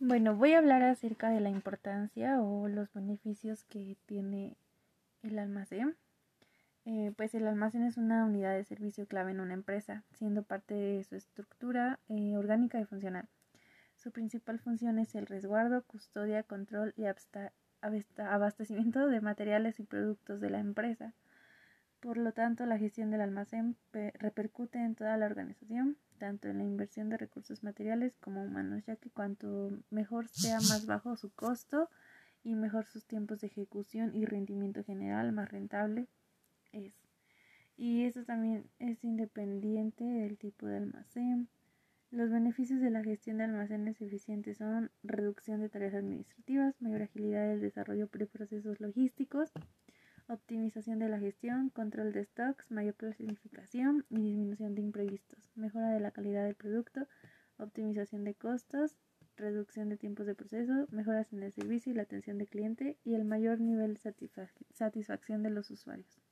[0.00, 4.56] Bueno, voy a hablar acerca de la importancia o los beneficios que tiene
[5.22, 5.96] el almacén.
[6.84, 10.74] Eh, pues el almacén es una unidad de servicio clave en una empresa, siendo parte
[10.74, 13.28] de su estructura eh, orgánica y funcional.
[13.96, 17.06] Su principal función es el resguardo, custodia, control y
[18.18, 21.12] abastecimiento de materiales y productos de la empresa.
[21.98, 25.97] Por lo tanto, la gestión del almacén repercute en toda la organización,
[26.48, 31.16] tanto la inversión de recursos materiales como humanos, ya que cuanto mejor sea más bajo
[31.16, 31.88] su costo
[32.42, 36.08] y mejor sus tiempos de ejecución y rendimiento general, más rentable
[36.72, 36.94] es.
[37.76, 41.48] Y eso también es independiente del tipo de almacén.
[42.10, 47.46] Los beneficios de la gestión de almacenes eficientes son reducción de tareas administrativas, mayor agilidad
[47.48, 49.52] del desarrollo de procesos logísticos,
[50.28, 56.00] optimización de la gestión, control de stocks, mayor planificación y disminución de imprevistos, mejora de
[56.00, 57.06] la calidad del producto,
[57.56, 58.96] optimización de costos,
[59.36, 63.14] reducción de tiempos de proceso, mejoras en el servicio y la atención del cliente y
[63.14, 64.38] el mayor nivel de
[64.74, 66.27] satisfacción de los usuarios.